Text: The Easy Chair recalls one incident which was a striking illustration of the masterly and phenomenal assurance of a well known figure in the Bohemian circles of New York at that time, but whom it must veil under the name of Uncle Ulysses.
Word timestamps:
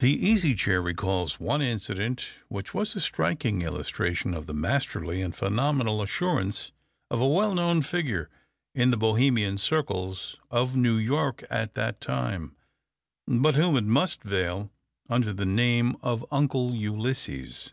The 0.00 0.10
Easy 0.10 0.56
Chair 0.56 0.82
recalls 0.82 1.38
one 1.38 1.62
incident 1.62 2.26
which 2.48 2.74
was 2.74 2.96
a 2.96 3.00
striking 3.00 3.62
illustration 3.62 4.34
of 4.34 4.46
the 4.48 4.52
masterly 4.52 5.22
and 5.22 5.32
phenomenal 5.32 6.02
assurance 6.02 6.72
of 7.08 7.20
a 7.20 7.28
well 7.28 7.54
known 7.54 7.80
figure 7.80 8.28
in 8.74 8.90
the 8.90 8.96
Bohemian 8.96 9.56
circles 9.58 10.36
of 10.50 10.74
New 10.74 10.96
York 10.96 11.44
at 11.50 11.74
that 11.74 12.00
time, 12.00 12.56
but 13.28 13.54
whom 13.54 13.76
it 13.76 13.84
must 13.84 14.24
veil 14.24 14.72
under 15.08 15.32
the 15.32 15.46
name 15.46 15.96
of 16.02 16.26
Uncle 16.32 16.74
Ulysses. 16.74 17.72